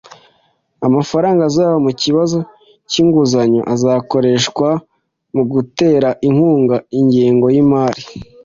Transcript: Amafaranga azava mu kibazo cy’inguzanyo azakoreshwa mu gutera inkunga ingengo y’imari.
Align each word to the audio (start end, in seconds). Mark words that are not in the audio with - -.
Amafaranga 0.87 1.41
azava 1.49 1.77
mu 1.85 1.91
kibazo 2.01 2.37
cy’inguzanyo 2.89 3.61
azakoreshwa 3.73 4.69
mu 5.35 5.43
gutera 5.51 6.09
inkunga 6.27 6.77
ingengo 6.99 7.45
y’imari. 7.55 8.01